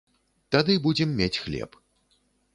[0.55, 1.79] Тады будзем мець хлеб.